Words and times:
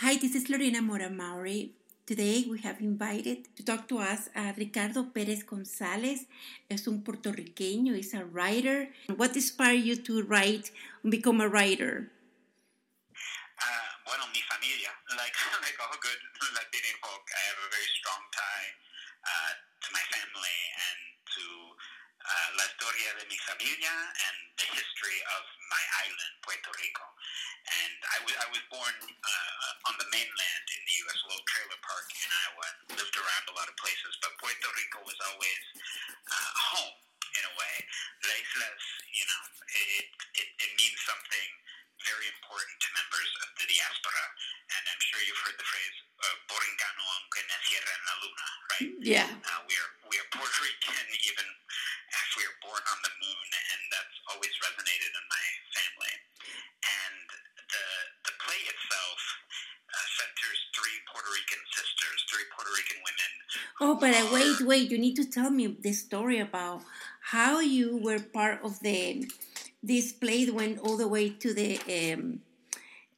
Hi, 0.00 0.18
this 0.20 0.34
is 0.34 0.50
Lorena 0.50 0.82
Mora 0.82 1.08
Mauri. 1.08 1.72
Today 2.04 2.44
we 2.44 2.60
have 2.60 2.84
invited 2.84 3.48
to 3.56 3.64
talk 3.64 3.88
to 3.88 3.96
us 3.96 4.28
uh, 4.36 4.52
Ricardo 4.52 5.04
Perez 5.04 5.42
Gonzalez. 5.42 6.26
Es 6.68 6.86
un 6.86 7.00
puertorriqueño, 7.00 7.96
he's 7.96 8.12
a 8.12 8.22
writer. 8.26 8.92
What 9.16 9.34
inspired 9.34 9.80
you 9.88 9.96
to 9.96 10.22
write 10.24 10.70
and 11.02 11.10
become 11.10 11.40
a 11.40 11.48
writer? 11.48 12.12
Uh, 13.56 13.88
bueno, 14.04 14.28
mi 14.36 14.44
familia, 14.44 14.92
like, 15.16 15.32
like 15.64 15.80
all 15.80 15.96
good 15.96 16.20
folk, 17.00 17.24
I 17.32 17.42
have 17.48 17.60
a 17.64 17.70
very 17.72 17.88
strong 17.96 18.22
tie 18.36 18.68
uh, 19.24 19.52
to 19.80 19.88
my 19.96 20.04
family 20.12 20.60
and 20.76 21.00
to 21.40 21.44
uh, 22.26 22.48
la 22.58 22.64
historia 22.66 23.10
de 23.18 23.24
mi 23.30 23.38
familia 23.46 23.94
and 23.94 24.36
the 24.58 24.68
history 24.74 25.18
of 25.38 25.42
my 25.70 25.82
island, 26.06 26.32
Puerto 26.42 26.70
Rico. 26.82 27.06
And 27.86 27.98
I, 28.14 28.18
w- 28.26 28.38
I 28.42 28.48
was 28.50 28.62
born 28.70 28.94
uh, 29.06 29.88
on 29.90 29.94
the 29.98 30.08
mainland 30.10 30.64
in 30.74 30.82
the 30.86 30.96
U.S., 31.06 31.18
little 31.30 31.46
trailer 31.46 31.80
park 31.82 32.06
in 32.14 32.28
Iowa, 32.30 32.68
lived 32.98 33.16
around 33.18 33.44
a 33.50 33.54
lot 33.58 33.66
of 33.70 33.76
places, 33.78 34.14
but 34.22 34.34
Puerto 34.42 34.70
Rico 34.74 35.02
was 35.06 35.18
always 35.30 35.62
uh, 36.30 36.52
home 36.74 36.98
in 37.38 37.42
a 37.46 37.52
way. 37.58 37.74
La 38.26 38.34
Islas, 38.38 38.84
but 64.06 64.14
uh, 64.14 64.26
wait, 64.32 64.60
wait. 64.60 64.90
You 64.90 64.98
need 64.98 65.16
to 65.16 65.24
tell 65.24 65.50
me 65.50 65.66
the 65.66 65.92
story 65.92 66.38
about 66.38 66.82
how 67.32 67.60
you 67.60 67.96
were 67.96 68.20
part 68.20 68.62
of 68.62 68.78
the 68.80 69.28
this 69.82 70.12
play 70.12 70.44
that 70.44 70.54
went 70.54 70.78
all 70.78 70.96
the 70.96 71.08
way 71.08 71.30
to 71.30 71.52
the 71.52 71.78
um, 71.90 72.40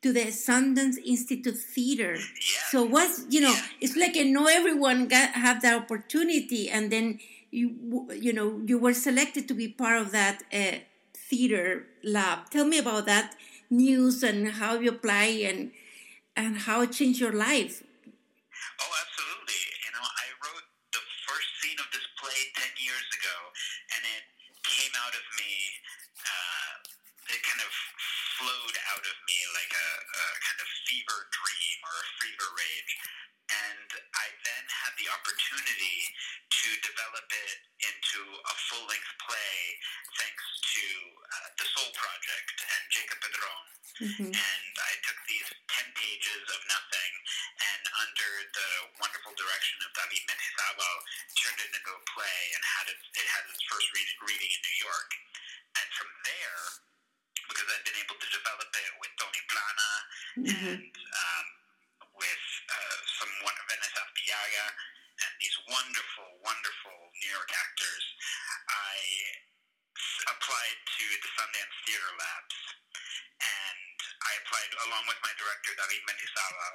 to 0.02 0.12
the 0.12 0.26
Sundance 0.32 0.96
Institute 1.04 1.58
Theater. 1.58 2.14
Yeah. 2.16 2.68
So 2.70 2.84
what's 2.84 3.26
you 3.28 3.40
know, 3.40 3.54
it's 3.80 3.96
like 3.96 4.16
uh, 4.16 4.24
no 4.24 4.46
everyone 4.46 5.08
got 5.08 5.30
have 5.32 5.60
that 5.62 5.76
opportunity, 5.82 6.70
and 6.70 6.90
then 6.90 7.20
you 7.50 8.08
you 8.14 8.32
know 8.32 8.62
you 8.64 8.78
were 8.78 8.94
selected 8.94 9.46
to 9.48 9.54
be 9.54 9.68
part 9.68 10.00
of 10.00 10.12
that 10.12 10.42
uh, 10.52 10.78
theater 11.14 11.86
lab. 12.02 12.48
Tell 12.50 12.64
me 12.64 12.78
about 12.78 13.04
that 13.06 13.36
news 13.68 14.22
and 14.22 14.48
how 14.52 14.80
you 14.80 14.90
apply 14.90 15.44
and 15.44 15.72
and 16.34 16.58
how 16.64 16.80
it 16.80 16.92
changed 16.92 17.20
your 17.20 17.32
life. 17.32 17.84
Oh, 18.80 18.92
absolutely. 19.02 19.58
You 19.84 19.90
know, 19.90 20.06
I 20.06 20.26
wrote 20.38 20.66
the 20.92 21.02
first 21.26 21.50
scene 21.60 21.78
of 21.82 21.88
this 21.90 22.06
play 22.18 22.40
10 22.54 22.78
years 22.78 23.06
ago, 23.10 23.36
and 23.94 24.02
it 24.06 24.24
came 24.62 24.94
out 25.02 25.14
of 25.14 25.24
me, 25.38 25.52
uh, 26.22 27.34
it 27.34 27.40
kind 27.42 27.62
of 27.62 27.72
flowed 28.38 28.76
out 28.94 29.04
of 29.04 29.16
me 29.26 29.38
like 29.58 29.72
a, 29.74 29.88
a 29.98 30.24
kind 30.46 30.58
of 30.62 30.68
fever 30.86 31.18
dream 31.34 31.78
or 31.84 31.94
a 31.98 32.06
fever 32.22 32.48
rage. 32.54 32.92
And 33.48 33.88
I 34.12 34.28
then 34.44 34.64
had 34.68 34.92
the 35.00 35.08
opportunity 35.08 35.98
to 36.52 36.68
develop 36.84 37.24
it 37.32 37.56
into 37.80 38.20
a 38.44 38.54
full 38.68 38.84
length 38.84 39.12
play 39.24 39.56
thanks 40.20 40.46
to 40.76 40.84
uh, 41.32 41.48
the 41.56 41.66
Sol 41.72 41.88
Project 41.96 42.48
and 42.60 42.82
Jacob 42.92 43.18
Padrón 43.24 43.64
Mhm. 43.98 44.30
and 44.30 44.74
I 44.78 44.92
took 45.02 45.18
these 45.26 45.48
10 45.74 45.90
pages 45.96 46.44
of 46.54 46.60
nothing 46.70 47.12
and 47.72 47.82
under 48.04 48.30
the 48.52 48.70
wonderful 49.00 49.32
direction 49.34 49.80
of 49.82 49.90
David 49.96 50.22
Mendizábal 50.28 50.94
turned 51.40 51.58
it 51.64 51.72
into 51.74 51.90
a 51.96 52.02
play 52.14 52.40
and 52.54 52.62
had 52.78 52.86
it, 52.94 53.00
it 53.16 53.26
had 53.32 53.42
its 53.50 53.64
first 53.66 53.88
read, 53.96 54.06
reading 54.28 54.52
in 54.54 54.60
New 54.62 54.78
York. 54.86 55.10
And 55.82 55.88
from 55.98 56.10
there, 56.22 56.62
because 57.48 57.66
I'd 57.74 57.86
been 57.88 57.98
able 57.98 58.18
to 58.22 58.28
develop 58.30 58.70
it 58.70 58.90
with 59.00 59.12
Tony 59.18 59.42
Plana 59.50 59.90
Mhm. 60.46 60.72
and 60.78 60.94
um, 60.94 61.46
with 62.22 62.46
uh, 62.70 62.96
some 63.18 63.32
one 63.42 63.58
Vanessa 63.66 64.04
Piaga 64.58 64.66
and 65.18 65.32
these 65.42 65.54
wonderful, 65.70 66.28
wonderful 66.42 66.98
New 67.14 67.30
York 67.30 67.50
actors, 67.50 68.04
I 68.70 68.98
applied 70.34 70.78
to 70.98 71.04
the 71.22 71.30
Sundance 71.38 71.76
Theater 71.86 72.10
Labs, 72.18 72.58
and 73.38 73.96
I 74.02 74.32
applied 74.42 74.72
along 74.90 75.04
with 75.10 75.18
my 75.26 75.30
director 75.38 75.74
David 75.78 76.02
Mendizábal, 76.10 76.74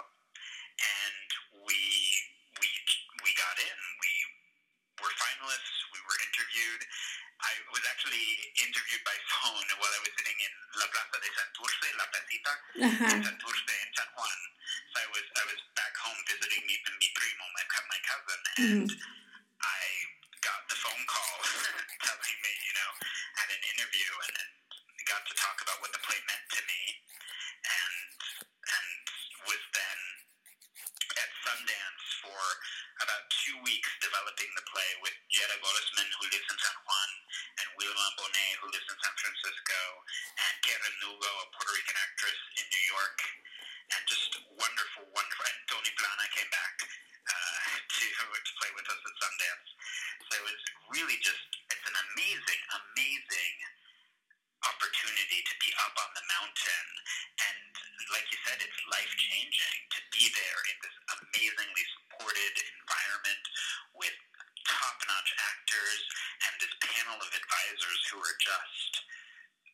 and 0.79 1.27
we 1.67 1.79
we 2.59 2.67
we 3.23 3.31
got 3.39 3.55
in. 3.59 3.79
We 3.99 4.11
were 5.03 5.13
finalists. 5.19 5.75
We 5.91 5.99
were 6.07 6.19
interviewed. 6.27 6.83
I 7.43 7.51
was 7.75 7.83
actually 7.91 8.23
interviewed 8.63 9.03
by 9.03 9.15
phone 9.39 9.67
while 9.79 9.91
I 9.91 9.99
was 10.03 10.13
sitting 10.15 10.39
in 10.39 10.53
La 10.79 10.87
Plaza 10.87 11.17
de 11.19 11.29
Santurce, 11.35 11.87
La 11.99 12.05
Placita, 12.11 12.53
Uh-huh. 12.87 13.11
in 13.11 13.19
Santurce 13.23 13.72
cousin, 18.03 18.39
mm-hmm. 18.59 18.85
and 18.85 18.89
I 19.63 19.81
got 20.43 20.61
the 20.67 20.77
phone 20.77 21.03
call 21.07 21.37
telling 22.07 22.37
me, 22.43 22.53
you 22.67 22.73
know, 22.75 22.91
had 23.39 23.49
an 23.49 23.63
interview 23.75 24.11
and, 24.27 24.35
and 24.43 25.03
got 25.07 25.23
to 25.27 25.33
talk 25.39 25.57
about 25.63 25.79
what 25.79 25.91
the 25.95 26.03
play 26.03 26.19
meant 26.27 26.47
to 26.51 26.61
me, 26.67 26.81
and 27.63 27.95
and 28.43 28.87
was 29.47 29.63
then 29.75 29.99
at 31.19 31.31
Sundance 31.45 32.03
for 32.23 32.41
about 33.03 33.23
two 33.43 33.57
weeks 33.63 33.89
developing 33.99 34.49
the 34.55 34.65
play 34.71 34.91
with 35.03 35.15
Jetta 35.29 35.57
Gottesman, 35.59 36.09
who 36.19 36.25
lives 36.31 36.47
in 36.47 36.57
San 36.57 36.77
Juan, 36.87 37.09
and 37.59 37.67
Wilma 37.77 38.07
Bonet, 38.17 38.55
who 38.63 38.67
lives 38.71 38.87
in 38.87 38.97
San 38.97 39.15
Francisco, 39.19 39.79
and 40.39 40.53
Karen 40.63 40.95
Lugo, 41.03 41.31
a 41.43 41.45
Puerto 41.53 41.73
Rican 41.75 41.97
actress 41.99 42.39
in 42.57 42.65
New 42.71 42.85
York, 42.91 43.17
and 43.93 44.01
just 44.07 44.31
wonderful, 44.57 45.05
wonderful. 45.11 45.45
And 45.45 45.59
Tony 45.69 45.91
Plana 45.99 46.25
came 46.33 46.49
back 46.49 46.75
uh, 47.27 47.77
to 47.83 48.05
to 48.07 48.51
play 48.59 48.71
with 48.73 48.87
us 48.89 49.01
at 49.03 49.13
Sundance. 49.19 49.69
So 50.29 50.31
it 50.39 50.45
was 50.47 50.59
really 50.91 51.17
just 51.21 51.45
it's 51.69 51.85
an 51.87 51.95
amazing, 52.13 52.61
amazing 52.71 53.55
opportunity 54.63 55.43
to 55.43 55.53
be 55.59 55.69
up 55.83 55.91
on 55.99 56.11
the 56.15 56.23
mountain 56.29 56.87
and 57.51 57.59
like 58.15 58.23
you 58.31 58.39
said 58.47 58.55
it's 58.63 58.81
life 58.87 59.11
changing 59.19 59.79
to 59.91 59.99
be 60.15 60.23
there 60.31 60.59
in 60.71 60.77
this 60.79 60.95
amazingly 61.19 61.85
supported 61.99 62.53
environment 62.79 63.43
with 63.99 64.15
top 64.63 64.95
notch 65.03 65.31
actors 65.51 66.01
and 66.47 66.53
this 66.63 66.73
panel 66.79 67.19
of 67.19 67.27
advisors 67.27 68.01
who 68.07 68.17
are 68.23 68.37
just 68.39 68.91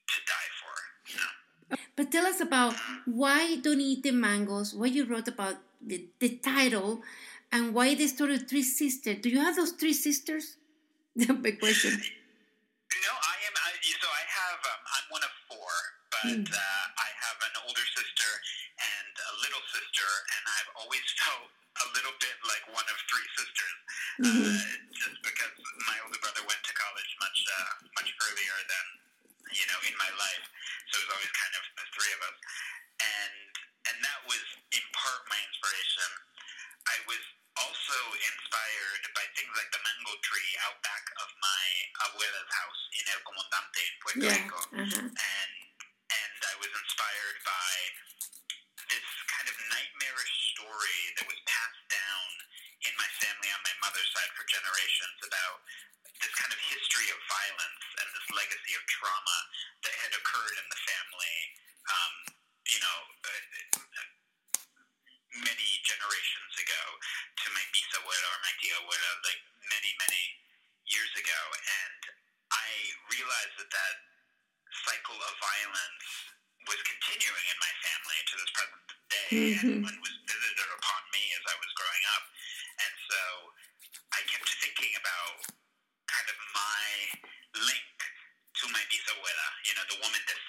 to 0.09 0.17
die 0.25 0.51
for 0.57 0.75
you 1.13 1.17
know 1.21 1.33
But 1.95 2.09
tell 2.09 2.25
us 2.25 2.41
about 2.41 2.73
why 3.06 3.57
Don't 3.61 3.81
Eat 3.81 4.01
the 4.01 4.11
Mangoes, 4.11 4.73
what 4.73 4.89
you 4.91 5.06
wrote 5.06 5.27
about 5.27 5.61
the, 5.77 6.09
the 6.19 6.41
title, 6.41 7.03
and 7.51 7.75
why 7.75 7.94
the 7.94 8.07
story 8.07 8.35
of 8.35 8.50
three 8.50 8.63
sisters. 8.63 9.21
Do 9.21 9.29
you 9.29 9.39
have 9.39 9.56
those 9.56 9.73
three 9.77 9.94
sisters? 9.94 10.57
Big 11.41 11.59
question. 11.59 12.01
No, 12.89 13.13
I 13.13 13.35
am. 13.45 13.53
I, 13.53 13.69
so 13.85 14.09
I 14.09 14.23
have. 14.25 14.59
Um, 14.66 14.81
I'm 14.81 15.06
one 15.13 15.23
of 15.23 15.33
four, 15.45 15.73
but 16.24 16.47
uh, 16.52 16.85
I 17.00 17.09
have 17.30 17.40
an 17.47 17.56
older 17.68 17.85
sister 17.96 18.30
and 18.80 19.12
a 19.13 19.34
little 19.44 19.63
sister, 19.72 20.07
and 20.35 20.44
I've 20.59 20.72
always 20.84 21.06
felt 21.24 21.50
a 21.80 21.88
little 21.96 22.16
bit 22.19 22.35
like 22.44 22.63
one 22.75 22.84
of 22.91 22.97
three 23.07 23.28
sisters, 23.40 23.75
uh, 24.28 24.59
just 25.00 25.18
because 25.24 25.53
my 25.88 25.96
older 26.03 26.19
brother 26.19 26.44
went 26.44 26.59
to 26.68 26.74
college 26.75 27.12
much 27.24 27.40
uh, 27.47 27.72
much 27.96 28.09
earlier 28.28 28.57
than 28.68 28.85
you 29.56 29.66
know 29.72 29.80
in 29.88 29.96
my 29.96 30.12
life. 30.19 30.46
So 30.91 31.00
it 31.00 31.07
was 31.07 31.12
always 31.16 31.34
kind 31.40 31.53
of 31.56 31.63
the 31.80 31.85
three 31.96 32.12
of 32.12 32.22
us, 32.28 32.38
and 33.00 33.36
and 33.88 33.97
that 34.03 34.19
was 34.28 34.44
in 34.75 34.84
part 34.91 35.22
my 35.31 35.40
inspiration. 35.40 36.09
I 36.89 36.98
was 37.07 37.24
also 37.60 38.00
inspired 38.18 39.04
by 39.16 39.24
things 39.36 39.51
like 39.56 39.69
the 39.71 39.81
mango 39.83 40.16
tree 40.25 40.51
out 40.68 40.80
back 40.83 41.06
of 41.21 41.30
my 41.44 41.63
abuela's 42.07 42.50
house 42.56 42.81
in 42.98 43.04
El 43.13 43.21
Comandante 43.27 43.83
in 43.83 43.95
Puerto 44.04 44.19
Yeah. 44.25 44.36
Rico, 44.36 44.60
Uh-huh. 44.83 45.06
and 45.12 45.51
and 46.10 46.39
I 46.44 46.56
was 46.60 46.71
inspired 46.74 47.38
by 47.45 47.71
this 48.89 49.06
kind 49.30 49.48
of 49.51 49.56
nightmarish 49.69 50.38
story 50.69 51.01
that 51.18 51.25
was 51.25 51.39
passed 51.50 51.83
down 51.89 52.30
in 52.86 52.94
my 53.01 53.10
family 53.18 53.50
on 53.50 53.62
my 53.66 53.75
mother's 53.81 54.06
side 54.13 54.30
for 54.38 54.45
generations 54.45 55.18
about 55.25 55.57
this 56.21 56.30
kind 56.38 56.54
of 56.54 56.62
history 56.62 57.10
of 57.10 57.18
violence 57.25 57.86
and 57.98 58.07
this 58.13 58.27
legacy 58.38 58.74
of 58.77 58.83
trauma 58.86 59.38
that 59.81 59.95
had 60.06 60.13
occurred 60.13 60.56
in 60.62 60.68
the 60.69 60.81
family. 60.86 61.38
Um, 61.89 62.13
you 62.69 62.80
know, 62.86 62.98
uh, 63.25 64.06
many 65.42 65.69
generations 65.89 66.54
ago 66.62 66.83
to 67.42 67.45
my 67.50 67.66
bisabuela 67.74 68.27
or 68.30 68.39
my 68.45 68.54
tia 68.62 68.77
abuela, 68.77 69.12
like 69.25 69.42
many, 69.74 69.92
many 70.06 70.24
years 70.86 71.12
ago. 71.18 71.42
And 71.66 72.01
I 72.54 72.69
realized 73.10 73.57
that 73.57 73.71
that 73.74 73.95
cycle 74.86 75.18
of 75.18 75.33
violence 75.42 76.07
was 76.69 76.77
continuing 76.86 77.45
in 77.50 77.57
my 77.57 77.74
family 77.81 78.19
to 78.21 78.33
this 78.38 78.51
present 78.54 78.83
day 79.10 79.30
Mhm. 79.57 79.81
and, 79.89 79.98
so 83.09 83.21
I 84.13 84.21
kept 84.29 84.45
thinking 84.61 84.94
about 85.01 85.41
kind 86.06 86.27
of 86.29 86.38
my 86.53 86.85
link 87.65 87.97
to 88.61 88.63
my 88.69 88.83
bisabuela, 88.89 89.47
you 89.65 89.73
know, 89.77 89.85
the 89.89 90.00
woman 90.01 90.21
that 90.29 90.39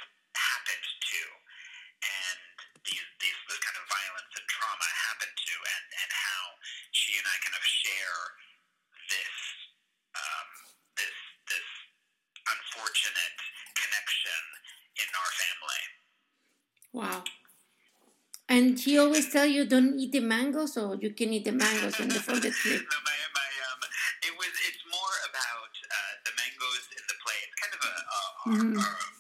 And 18.61 18.79
she 18.79 18.99
always 18.99 19.33
tell 19.33 19.47
you 19.47 19.65
don't 19.65 19.99
eat 19.99 20.13
the 20.13 20.21
mangoes, 20.21 20.77
or 20.77 20.95
you 20.95 21.11
can 21.17 21.33
eat 21.33 21.47
the 21.47 21.53
mangoes 21.53 21.99
in 21.99 22.09
the, 22.11 22.21
from 22.21 22.41
the 22.45 22.51
tree. 22.51 22.77
no, 22.77 22.99
my, 23.09 23.17
my, 23.33 23.49
um, 23.73 23.81
it 24.29 24.37
was. 24.37 24.53
It's 24.69 24.85
more 24.85 25.17
about 25.31 25.73
uh, 25.81 26.15
the 26.27 26.33
mangoes 26.37 26.85
in 26.93 27.05
the 27.09 27.17
play. 27.25 27.41
It's 27.41 27.57
kind 27.57 27.73
of 27.73 27.81
a, 27.89 27.95
a, 28.17 28.21
a, 28.53 28.85
a 28.85 29.20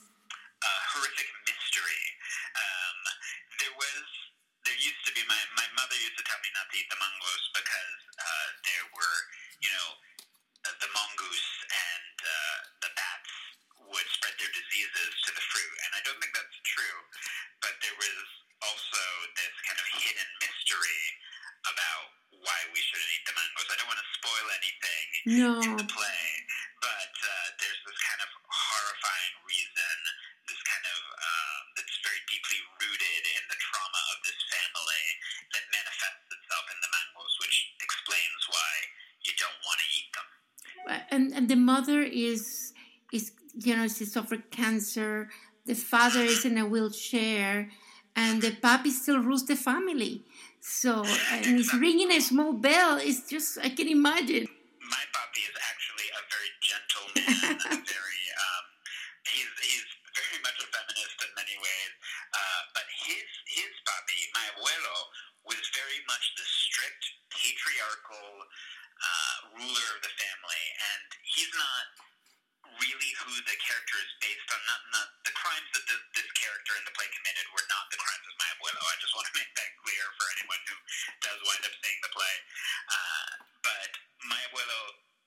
and 41.11 41.33
and 41.33 41.49
the 41.49 41.57
mother 41.57 42.01
is 42.03 42.73
is 43.12 43.33
you 43.55 43.77
know 43.77 43.89
she 43.89 44.05
suffered 44.05 44.51
cancer. 44.51 45.29
The 45.67 45.75
father 45.75 46.21
is 46.21 46.45
in 46.45 46.57
a 46.59 46.67
wheelchair 46.67 47.71
and 48.17 48.43
the 48.43 48.51
papi 48.51 48.91
still 48.91 49.21
rules 49.23 49.47
the 49.47 49.57
family. 49.57 50.23
So 50.61 51.05
and 51.33 51.47
he's 51.57 51.73
ringing 51.73 52.11
a 52.12 52.21
small 52.21 52.53
bell. 52.53 52.99
It's 53.01 53.29
just 53.29 53.59
i 53.62 53.69
can 53.71 53.89
imagine. 53.89 54.47
My 54.91 55.05
papi 55.15 55.43
is 55.47 55.57
actually 55.71 56.09
a 56.12 56.23
very 56.29 56.53
gentle 56.61 57.07
man, 57.17 57.81
very 57.87 58.23
um, 58.45 58.65
he's 59.25 59.51
he's 59.62 59.89
very 60.12 60.39
much 60.43 60.59
a 60.61 60.67
feminist 60.69 61.17
in 61.23 61.31
many 61.33 61.57
ways. 61.57 61.93
Uh, 62.35 62.61
but 62.77 62.87
his 63.09 63.25
his 63.57 63.73
papi, 63.89 64.19
my 64.37 64.45
abuelo, 64.53 64.97
was 65.49 65.62
very 65.73 66.01
much 66.11 66.25
the 66.37 66.45
strict 66.45 67.03
patriarchal 67.33 68.31
uh, 69.01 69.37
ruler 69.57 69.89
of 69.97 70.01
the 70.05 70.12
he's 71.40 71.56
not 71.56 71.84
really 72.76 73.12
who 73.25 73.32
the 73.48 73.56
character 73.56 73.96
is 73.96 74.12
based 74.20 74.48
on. 74.52 74.60
Not 74.69 74.81
not 74.92 75.08
the 75.25 75.32
crimes 75.32 75.69
that 75.72 75.84
this, 75.88 76.02
this 76.20 76.31
character 76.37 76.76
in 76.76 76.84
the 76.84 76.92
play 76.92 77.08
committed 77.08 77.48
were 77.56 77.64
not 77.72 77.88
the 77.88 77.96
crimes 77.96 78.26
of 78.28 78.37
my 78.37 78.48
abuelo. 78.60 78.84
I 78.84 78.96
just 79.00 79.16
want 79.16 79.25
to 79.32 79.37
make 79.40 79.48
that 79.56 79.72
clear 79.81 80.04
for 80.20 80.26
anyone 80.37 80.60
who 80.69 80.76
does 81.25 81.40
wind 81.48 81.64
up 81.64 81.75
seeing 81.81 82.00
the 82.04 82.12
play. 82.12 82.37
Uh, 82.92 83.31
but 83.64 83.90
my 84.28 84.40
abuelo 84.52 84.81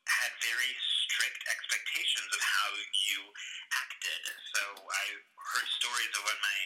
had 0.06 0.32
very 0.46 0.74
strict 1.10 1.42
expectations 1.50 2.30
of 2.30 2.42
how 2.46 2.70
you 3.10 3.20
acted. 3.74 4.22
So 4.54 4.62
I 4.86 5.04
heard 5.18 5.68
stories 5.82 6.14
of 6.14 6.22
when 6.30 6.40
my 6.46 6.60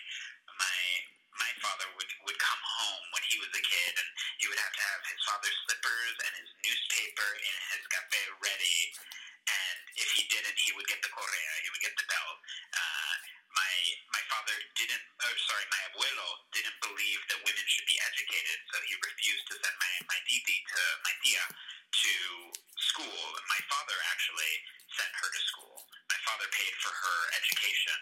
my 0.60 0.80
my 1.40 1.52
father 1.64 1.88
would 1.96 2.12
would 2.28 2.40
come 2.42 2.62
home 2.84 3.06
when 3.16 3.24
he 3.32 3.40
was 3.40 3.52
a 3.56 3.64
kid, 3.64 3.94
and 3.96 4.10
he 4.44 4.52
would 4.52 4.60
have 4.60 4.76
to 4.76 4.84
have 4.92 5.02
his 5.08 5.22
slippers 5.78 6.18
and 6.26 6.34
his 6.42 6.50
newspaper 6.66 7.30
and 7.38 7.62
his 7.78 7.86
cafe 7.94 8.24
ready. 8.42 8.80
And 9.46 9.80
if 10.02 10.10
he 10.18 10.26
didn't, 10.30 10.58
he 10.58 10.74
would 10.74 10.88
get 10.90 11.00
the 11.06 11.12
correa. 11.14 11.54
He 11.64 11.70
would 11.72 11.84
get 11.86 11.94
the 11.98 12.08
bell. 12.10 12.32
Uh, 12.74 13.16
my 13.54 13.74
my 14.12 14.24
father 14.34 14.58
didn't. 14.76 15.06
Oh, 15.22 15.36
sorry, 15.48 15.66
my 15.70 15.82
abuelo 15.94 16.30
didn't 16.54 16.78
believe 16.82 17.22
that 17.30 17.40
women 17.46 17.66
should 17.70 17.88
be 17.88 17.98
educated, 18.10 18.58
so 18.74 18.78
he 18.90 18.96
refused 19.06 19.46
to 19.54 19.56
send 19.62 19.76
my 19.78 19.94
my 20.10 20.20
titi 20.26 20.58
to 20.66 20.82
my 21.06 21.14
tia 21.24 21.46
to 21.46 22.16
school. 22.82 23.22
My 23.54 23.62
father 23.70 23.98
actually 24.12 24.54
sent 24.98 25.14
her 25.22 25.30
to 25.30 25.42
school. 25.54 25.78
My 26.10 26.20
father 26.26 26.48
paid 26.52 26.74
for 26.82 26.92
her 26.92 27.20
education, 27.40 28.00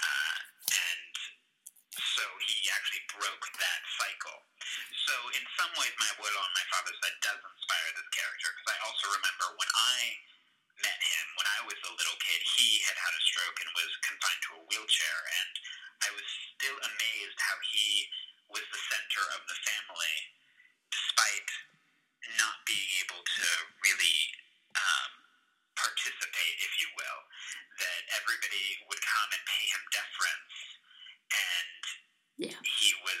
uh, 0.00 0.38
and 0.72 1.12
so 1.98 2.24
he 2.48 2.56
actually 2.72 3.04
broke 3.20 3.44
that 3.60 3.82
cycle. 4.00 4.40
So 5.08 5.14
in 5.36 5.44
some 5.58 5.72
ways, 5.80 5.94
my 6.00 6.08
abuelo 6.16 6.40
on 6.40 6.52
my 6.56 6.66
father's 6.72 6.98
side 7.02 7.18
does 7.20 7.40
inspire 7.42 7.90
this 7.98 8.10
character 8.14 8.48
because 8.56 8.70
I 8.74 8.78
also 8.86 9.06
remember 9.14 9.46
when 9.58 9.70
I 9.74 10.16
met 10.80 11.00
him 11.02 11.26
when 11.36 11.48
I 11.48 11.60
was 11.68 11.78
a 11.84 11.92
little 11.94 12.18
kid, 12.22 12.40
he 12.58 12.80
had 12.88 12.96
had 12.96 13.12
a 13.14 13.22
stroke 13.28 13.58
and 13.60 13.70
was 13.76 13.92
confined 14.06 14.42
to 14.48 14.52
a 14.58 14.64
wheelchair, 14.72 15.18
and 15.44 15.52
I 16.06 16.10
was 16.16 16.26
still 16.56 16.78
amazed 16.80 17.38
how 17.38 17.56
he 17.70 17.88
was 18.50 18.64
the 18.72 18.82
center 18.90 19.24
of 19.36 19.42
the 19.46 19.58
family, 19.68 20.16
despite 20.90 21.50
not 22.40 22.56
being 22.66 22.90
able 23.04 23.22
to 23.22 23.46
really 23.84 24.18
um, 24.76 25.12
participate, 25.76 26.56
if 26.64 26.72
you 26.82 26.88
will. 26.96 27.20
That 27.80 28.02
everybody 28.22 28.66
would 28.88 29.02
come 29.02 29.30
and 29.34 29.42
pay 29.46 29.64
him 29.72 29.82
deference, 29.92 30.54
and 31.32 31.80
Yeah. 32.38 32.58
he 32.64 32.90
was 33.04 33.20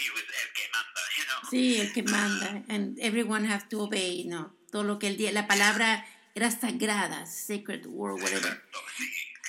he 0.00 0.08
was 0.14 0.24
el 0.24 0.50
que 0.54 0.66
manda, 0.72 1.04
you 1.18 1.26
know. 1.28 1.41
Sí 1.52 1.80
el 1.80 1.92
que 1.92 2.02
manda 2.02 2.64
and 2.68 2.98
everyone 2.98 3.44
have 3.44 3.68
to 3.68 3.82
obey 3.82 4.24
no 4.24 4.52
todo 4.72 4.82
lo 4.82 4.98
que 4.98 5.08
el 5.08 5.16
día 5.16 5.32
la 5.32 5.46
palabra 5.46 6.04
era 6.34 6.50
sagrada 6.50 7.26
sacred 7.26 7.86
word 7.86 8.20
whatever 8.22 8.52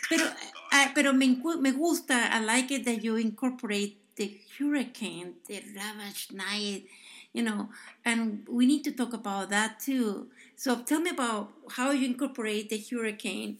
Pero, 0.09 0.25
ah, 0.71 0.91
pero 0.93 1.13
me, 1.13 1.41
me 1.59 1.71
gusta, 1.71 2.29
I 2.31 2.39
like 2.41 2.71
it 2.71 2.85
that 2.85 3.03
you 3.03 3.15
incorporate 3.15 3.97
the 4.15 4.39
hurricane, 4.59 5.35
the 5.47 5.63
ravaged 5.75 6.33
night, 6.33 6.85
you 7.33 7.41
know, 7.41 7.69
and 8.05 8.45
we 8.47 8.65
need 8.65 8.83
to 8.83 8.91
talk 8.91 9.13
about 9.13 9.49
that 9.49 9.79
too. 9.79 10.29
So 10.55 10.81
tell 10.83 10.99
me 10.99 11.09
about 11.09 11.49
how 11.71 11.91
you 11.91 12.05
incorporate 12.05 12.69
the 12.69 12.77
hurricane 12.77 13.57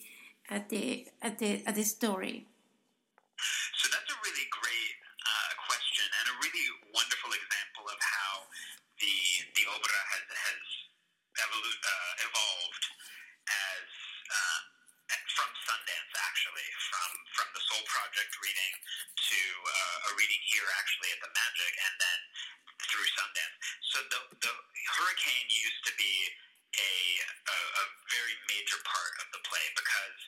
at 0.50 0.70
the 0.70 1.08
at 1.22 1.40
the 1.40 1.64
at 1.66 1.74
the 1.74 1.84
story. 1.84 2.46
So 3.74 3.90
that's 3.90 4.12
a 4.14 4.20
really 4.22 4.48
great 4.54 4.96
uh, 5.26 5.52
question 5.66 6.06
and 6.06 6.26
a 6.30 6.36
really 6.38 6.68
wonderful 6.94 7.34
example 7.34 7.86
of 7.90 7.98
how 7.98 8.34
the 9.64 9.72
obra 9.72 10.02
has 10.12 10.28
has 10.28 10.64
evolu- 11.40 11.84
uh, 11.88 12.14
evolved 12.28 12.86
as 13.48 13.88
uh, 14.28 14.60
from 15.40 15.50
Sundance 15.64 16.12
actually 16.20 16.68
from 16.92 17.12
from 17.32 17.48
the 17.56 17.64
Sol 17.72 17.84
Project 17.88 18.32
reading 18.44 18.74
to 19.16 19.40
uh, 19.64 20.08
a 20.08 20.20
reading 20.20 20.44
here 20.52 20.68
actually 20.84 21.16
at 21.16 21.22
the 21.24 21.32
Magic 21.32 21.74
and 21.80 21.96
then 21.96 22.20
through 22.92 23.08
Sundance. 23.16 23.56
So 23.88 23.98
the 24.12 24.20
the 24.44 24.54
hurricane 25.00 25.48
used 25.48 25.82
to 25.88 25.94
be 25.96 26.14
a, 26.76 26.92
a 27.48 27.58
a 27.80 27.86
very 28.12 28.36
major 28.52 28.84
part 28.84 29.14
of 29.24 29.32
the 29.32 29.42
play 29.48 29.64
because 29.80 30.20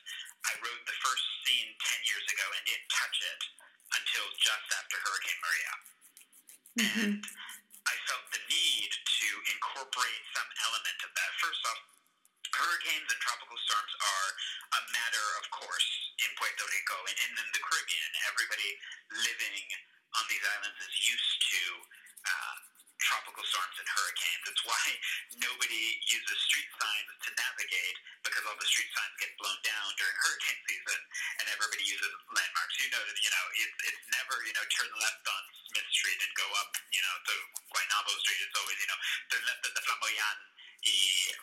I 0.48 0.52
wrote 0.64 0.80
the 0.88 0.96
first 1.04 1.24
scene 1.44 1.76
ten 1.76 2.00
years 2.08 2.24
ago 2.24 2.46
and 2.56 2.62
didn't 2.64 2.88
touch 2.88 3.18
it 3.20 3.40
until 4.00 4.26
just 4.40 4.68
after 4.80 4.96
Hurricane 4.96 5.40
Maria. 5.44 5.72
Mhm. 6.80 7.12
I 7.86 7.94
felt 8.10 8.26
the 8.34 8.42
need 8.50 8.90
to 8.90 9.28
incorporate 9.54 10.22
some 10.34 10.50
element 10.66 10.98
of 11.06 11.10
that. 11.14 11.30
First 11.38 11.62
off, 11.70 11.80
hurricanes 12.50 13.06
and 13.06 13.20
tropical 13.22 13.58
storms 13.62 13.94
are 13.94 14.28
a 14.74 14.80
matter 14.90 15.26
of 15.38 15.46
course 15.54 15.88
in 16.18 16.30
Puerto 16.34 16.66
Rico 16.66 16.98
and, 17.06 17.16
and 17.30 17.32
in 17.46 17.48
the 17.54 17.62
Caribbean. 17.62 18.10
Everybody 18.26 18.70
living 19.22 19.66
on 20.18 20.24
these 20.26 20.42
islands 20.42 20.78
is 20.82 20.96
used 21.06 21.36
to 21.54 21.62
uh, 22.26 22.54
tropical 22.98 23.44
storms 23.46 23.76
and 23.78 23.88
It's 24.56 24.64
why 24.64 24.88
nobody 25.36 25.84
uses 26.08 26.38
street 26.48 26.64
signs 26.80 27.12
to 27.28 27.30
navigate 27.36 27.96
because 28.24 28.40
all 28.48 28.56
the 28.56 28.64
street 28.64 28.88
signs 28.88 29.12
get 29.20 29.28
blown 29.36 29.60
down 29.60 29.84
during 30.00 30.16
hurricane 30.16 30.56
season, 30.64 30.96
and 31.36 31.44
everybody 31.52 31.84
uses 31.84 32.08
landmarks. 32.32 32.72
You 32.80 32.88
know, 32.88 33.04
that 33.04 33.20
you 33.20 33.28
know, 33.36 33.44
it's 33.52 33.78
it's 33.84 34.04
never 34.16 34.40
you 34.48 34.56
know 34.56 34.64
turn 34.72 34.88
left 34.96 35.20
on 35.28 35.42
Smith 35.68 35.90
Street 35.92 36.16
and 36.24 36.32
go 36.40 36.48
up 36.56 36.72
you 36.88 37.04
know 37.04 37.16
to 37.28 37.34
Guaynabo 37.68 38.16
Street. 38.24 38.48
It's 38.48 38.56
always 38.56 38.80
you 38.80 38.88
know 38.88 38.98
turn 39.28 39.44
left 39.44 39.60
at 39.60 39.72
the 39.76 39.82
Flamboyant 39.84 40.40
y 40.80 40.96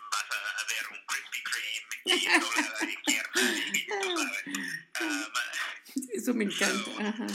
vas 0.09 0.29
a, 0.33 0.39
a 0.57 0.63
ver 0.73 0.85
un 0.89 1.01
Krispy 1.05 1.41
Kreme 1.45 1.93
y 2.09 2.25
dobla 2.41 2.65
a 2.65 2.81
la 2.81 2.89
izquierda 2.97 3.41
y 3.45 3.81
tú 3.93 4.09
sabes. 4.17 4.41
Um, 5.05 6.09
Eso 6.17 6.33
me 6.33 6.49
encanta. 6.49 6.89
Ajá. 6.97 7.29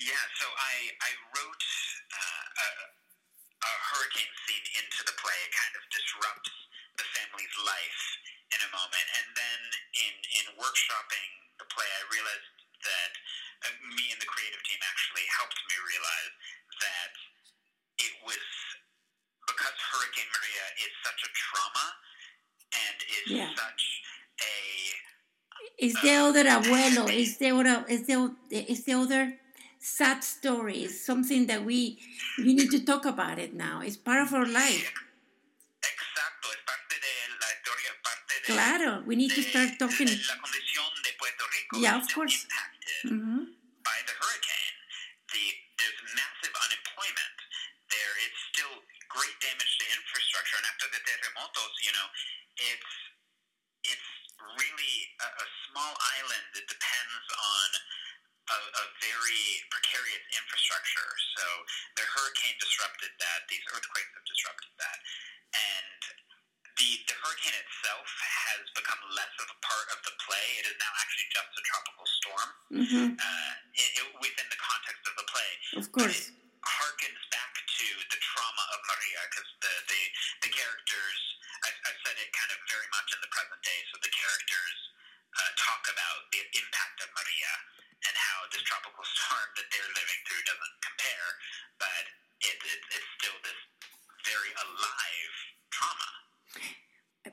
yeah, 0.00 0.24
so 0.40 0.48
life 7.64 8.02
in 8.52 8.60
a 8.64 8.70
moment. 8.70 9.06
And 9.20 9.28
then 9.36 9.60
in, 10.04 10.14
in 10.40 10.44
workshopping 10.60 11.30
the 11.60 11.66
play, 11.72 11.86
I 11.86 12.02
realized 12.12 12.50
that 12.84 13.12
uh, 13.66 13.74
me 13.96 14.12
and 14.12 14.20
the 14.20 14.28
creative 14.28 14.62
team 14.64 14.80
actually 14.84 15.26
helped 15.32 15.58
me 15.66 15.76
realize 15.80 16.34
that 16.84 17.12
it 17.98 18.12
was 18.24 18.44
because 19.46 19.76
Hurricane 19.90 20.30
Maria 20.30 20.66
is 20.84 20.92
such 21.06 21.20
a 21.24 21.30
trauma 21.32 21.86
and 22.74 22.96
is 23.08 23.24
yeah. 23.30 23.50
such 23.54 23.82
a. 24.42 24.56
It's 25.78 25.96
uh, 25.96 26.02
the 26.02 26.14
other 26.14 26.44
abuelo. 26.44 27.04
It's 27.08 27.36
the 27.38 27.50
other. 27.50 27.84
It's 27.88 28.06
the, 28.06 28.34
it's 28.50 28.84
the 28.84 28.94
other 28.94 29.38
sad 29.78 30.24
story. 30.24 30.78
It's 30.84 31.04
something 31.04 31.46
that 31.46 31.64
we 31.64 31.98
we 32.38 32.54
need 32.54 32.70
to 32.70 32.84
talk 32.84 33.04
about 33.06 33.38
it 33.38 33.54
now. 33.54 33.80
It's 33.80 33.96
part 33.96 34.20
of 34.26 34.34
our 34.34 34.46
life. 34.46 34.92
Claro, 38.46 39.02
we 39.06 39.16
need 39.16 39.30
to 39.34 39.42
start 39.42 39.74
talking. 39.78 40.06
la 40.06 40.36
condición 40.38 40.90
de 41.02 41.10
Puerto 41.18 41.44
Rico. 41.50 41.74
Yeah, 41.82 41.98
of 41.98 42.06
course. 42.14 42.44
Impacted 42.46 43.10
Mhm. 43.10 43.40
by 43.82 43.98
the 44.06 44.14
hurricane. 44.14 44.76
The, 45.34 45.44
there's 45.78 46.00
massive 46.14 46.54
unemployment. 46.54 47.36
There 47.90 48.14
is 48.22 48.32
still 48.54 48.74
great 49.10 49.36
damage 49.42 49.72
to 49.82 49.86
infrastructure, 49.98 50.56
and 50.62 50.66
after 50.66 50.86
the 50.94 51.00
terremotos, 51.02 51.74
you 51.82 51.92
know, 51.92 52.08
it's 52.56 52.92
it's 53.86 54.10
really 54.58 54.96
a, 55.22 55.28
a 55.42 55.46
small 55.70 55.94
island 56.18 56.46
that 56.54 56.66
depends 56.66 57.26
on 57.34 57.68
a, 58.50 58.58
a 58.58 58.84
very 58.98 59.44
precarious 59.70 60.22
infrastructure. 60.34 61.10
So 61.38 61.44
the 61.94 62.02
hurricane 62.02 62.56
disrupted 62.58 63.10
that. 63.18 63.46
These 63.50 63.62
earthquakes 63.70 64.10
have 64.14 64.26
disrupted 64.26 64.72
that, 64.78 64.98
and 65.54 65.95
the 66.76 66.88
the 67.08 67.16
hurricane 67.24 67.56
itself 67.56 68.08
has 68.48 68.62
become 68.76 69.00
less 69.16 69.32
of 69.40 69.48
a 69.48 69.58
part 69.64 69.86
of 69.96 69.98
the 70.04 70.14
play. 70.24 70.46
It 70.60 70.66
is 70.68 70.76
now 70.76 70.92
actually 71.00 71.28
just 71.32 71.50
a 71.56 71.62
tropical 71.64 72.06
storm 72.20 72.50
Mhm. 72.76 73.06
uh, 73.16 73.52
it, 73.80 73.90
it, 73.96 74.06
within 74.20 74.48
the 74.52 74.60
context 74.60 75.02
of 75.08 75.14
the 75.16 75.26
play. 75.28 75.50
Of 75.80 75.86
course. 75.92 76.30
it 76.30 76.36
harkens 76.66 77.22
back 77.30 77.52
to 77.54 77.86
the 78.10 78.18
trauma 78.20 78.64
of 78.74 78.80
Maria 78.90 79.20
because 79.30 79.48
the, 79.62 79.74
the, 79.86 80.02
the 80.42 80.50
characters, 80.50 81.20
I, 81.62 81.70
I 81.70 81.92
said 82.02 82.16
it 82.18 82.28
kind 82.34 82.50
of 82.52 82.58
very 82.66 82.88
much 82.90 83.08
in 83.14 83.20
the 83.22 83.30
present 83.30 83.60
day, 83.62 83.80
so 83.92 83.94
the 84.02 84.10
characters 84.10 84.76
uh, 85.38 85.50
talk 85.62 85.82
about 85.86 86.26
the 86.34 86.42
impact 86.58 86.96
of 87.06 87.08
Maria 87.14 87.52
and 88.08 88.14
how 88.18 88.38
this 88.50 88.62
tropical 88.66 89.04
storm 89.06 89.48
that 89.56 89.68
they're 89.70 89.92
living 89.94 90.20
through 90.26 90.42
doesn't 90.44 90.76
compare, 90.82 91.28
but 91.78 92.04
it, 92.50 92.56
it, 92.66 92.80
it's 92.98 93.10
still 93.22 93.36
this 93.46 93.60
very 94.26 94.52
alive 94.58 95.34
trauma. 95.70 96.10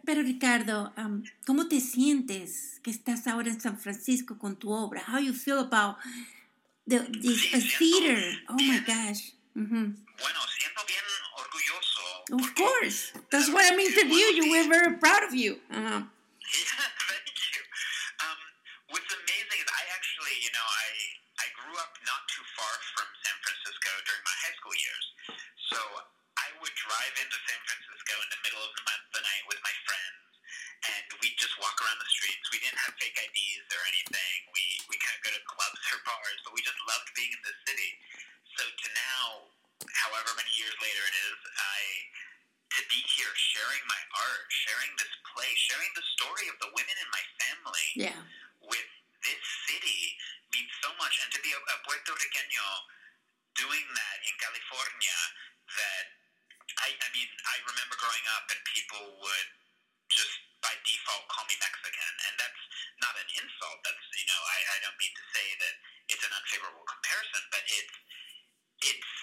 Pero 0.05 0.21
Ricardo, 0.63 0.93
um, 0.98 1.24
¿cómo 1.46 1.67
te 1.67 1.82
sientes 1.82 2.79
que 2.84 2.91
estás 2.91 3.27
ahora 3.27 3.50
en 3.50 3.60
San 3.60 3.77
Francisco 3.77 4.38
con 4.38 4.55
tu 4.55 4.72
obra? 4.72 5.03
How 5.08 5.20
you 5.20 5.34
feel 5.34 5.60
about 5.60 5.98
the, 6.88 7.00
this 7.22 7.53
a 7.53 7.60
theater? 7.60 8.24
Oh 8.48 8.55
my 8.55 8.79
gosh. 8.79 9.34
Mhm. 9.55 9.96
Bueno, 10.17 10.39
siento 10.48 10.82
bien 10.88 11.03
orgulloso. 11.36 12.01
Of 12.32 12.55
course. 12.55 13.12
That's 13.29 13.50
what 13.50 13.65
I'm 13.65 13.79
interviewing 13.79 14.38
you. 14.38 14.51
We're 14.51 14.70
very 14.70 14.98
proud 14.98 15.24
of 15.24 15.34
you. 15.36 15.60
Uh-huh. 15.70 16.00
Yeah, 16.00 16.08
thank 17.12 17.27
you. 17.27 17.62
Um, 18.24 18.39
what's 18.89 19.12
amazing 19.13 19.60
is 19.60 19.67
I 19.67 19.84
actually, 19.93 20.36
you 20.41 20.51
know, 20.55 20.63
I 20.63 20.88
I 21.43 21.48
grew 21.60 21.75
up 21.75 21.91
not 22.08 22.24
too 22.32 22.46
far 22.55 22.74
from 22.96 23.08
San 23.20 23.36
Francisco 23.43 23.91
during 24.08 24.24
my 24.24 24.36
high 24.48 24.55
school 24.55 24.75
years, 24.79 25.05
so 25.70 25.77
I 26.39 26.48
would 26.63 26.74
drive 26.74 27.13
into 27.20 27.38
San 27.51 27.60
Francisco 27.67 28.13
in 28.24 28.29
the 28.32 28.39
middle 28.48 28.63
of 28.63 28.72
the, 28.74 28.84
month, 28.88 29.05
the 29.13 29.24
night 29.27 29.43
with 29.51 29.60
my 29.62 29.75
friends, 29.84 30.24
and 30.88 31.05
we'd 31.22 31.38
just 31.39 31.55
walk 31.60 31.72
around 31.83 31.99
the 31.99 32.11
streets. 32.11 32.45
We 32.49 32.59
didn't 32.63 32.79
have 32.87 32.95
fake 32.97 33.15
IDs 33.19 33.67
or 33.71 33.81
anything. 33.91 34.37
We 34.55 34.63
we 34.87 34.95
couldn't 34.99 35.23
go 35.27 35.31
to 35.35 35.43
clubs 35.45 35.83
or 35.91 35.99
bars, 36.07 36.39
but 36.47 36.51
we 36.55 36.61
just 36.63 36.79
loved 36.87 37.11
being 37.15 37.31
in 37.35 37.41
the 37.43 37.55
city. 37.67 37.91
So 38.57 38.63
to 38.65 38.87
now, 38.95 39.25
however 40.07 40.31
many 40.39 40.51
years 40.55 40.75
later 40.79 41.03
it 41.03 41.15
is, 41.29 41.37
I 41.59 41.79
to 42.79 42.81
be 42.89 43.01
here 43.17 43.29
sharing 43.53 43.83
my 43.85 44.01
art, 44.17 44.45
sharing 44.49 44.89
this 44.97 45.13
play, 45.29 45.49
sharing 45.69 45.91
the 45.93 46.05
story 46.17 46.49
of 46.49 46.57
the 46.57 46.69
women 46.73 46.95
in 46.97 47.09
my 47.13 47.23
family 47.45 47.87
Yeah. 48.09 48.21
with 48.65 48.89
this 49.21 49.43
city 49.69 50.17
means 50.49 50.73
so 50.81 50.89
much. 50.97 51.13
And 51.21 51.29
to 51.37 51.39
be 51.45 51.53
a, 51.53 51.59
a 51.61 51.77
Puerto 51.85 52.13
Riqueño 52.17 52.67
doing 53.61 53.85
that 53.93 54.17
in 54.25 54.33
California, 54.41 55.19
that 55.77 56.05
I, 56.81 56.89
I 56.97 57.07
mean, 57.13 57.29
I 57.45 57.55
remember 57.69 57.93
growing 58.01 58.25
up 58.33 58.49
and 58.49 58.59
people 58.73 59.03
would 59.21 59.47
default 61.13 61.29
call 61.29 61.46
me 61.46 61.55
Mexican, 61.62 62.13
and 62.25 62.34
that's 62.41 62.63
not 62.98 63.13
an 63.13 63.29
insult. 63.38 63.77
That's 63.86 64.05
you 64.17 64.25
know, 64.25 64.41
I, 64.50 64.58
I 64.74 64.77
don't 64.82 64.98
mean 64.98 65.13
to 65.13 65.25
say 65.29 65.48
that 65.62 65.75
it's 66.10 66.25
an 66.25 66.34
unfavorable 66.34 66.86
comparison, 66.89 67.43
but 67.53 67.63
it's 67.70 67.96
it's 68.82 69.13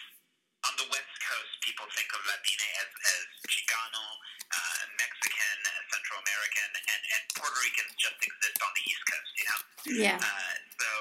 on 0.70 0.76
the 0.76 0.88
West 0.92 1.16
Coast, 1.24 1.52
people 1.64 1.88
think 1.96 2.12
of 2.12 2.20
Latina 2.20 2.68
as, 2.84 2.90
as 2.92 3.24
Chicano, 3.48 4.04
uh, 4.52 4.82
Mexican, 5.00 5.56
Central 5.88 6.20
American, 6.20 6.68
and, 6.84 7.02
and 7.16 7.22
Puerto 7.32 7.56
Ricans 7.64 7.96
just 7.96 8.20
exist 8.20 8.60
on 8.60 8.68
the 8.76 8.84
East 8.84 9.04
Coast, 9.08 9.32
you 9.40 9.46
know? 9.48 9.60
Yeah. 10.04 10.18
Uh, 10.20 10.54
so, 10.76 10.92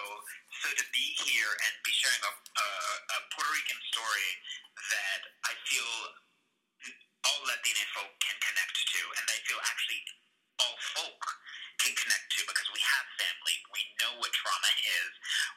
so 0.64 0.68
to 0.80 0.86
be 0.96 1.12
here 1.28 1.52
and 1.68 1.74
be 1.84 1.92
sharing 1.92 2.24
a, 2.24 2.32
a, 2.32 2.68
a 3.04 3.18
Puerto 3.36 3.52
Rican 3.52 3.80
story 3.92 4.32
that 4.96 5.22
I 5.52 5.54
feel 5.68 5.92
all 7.28 7.44
Latina 7.44 7.84
folk 7.92 8.16
can 8.24 8.40
connect 8.40 8.80
to, 8.96 9.02
and 9.20 9.26
I 9.28 9.38
feel 9.44 9.60
actually 9.60 10.02
all 10.60 10.76
folk 10.96 11.24
can 11.80 11.96
connect 11.96 12.28
to 12.36 12.40
because 12.44 12.70
we 12.76 12.84
have 12.84 13.06
family. 13.16 13.56
We 13.72 13.82
know 14.04 14.12
what 14.20 14.32
trauma 14.36 14.72
is. 14.84 15.12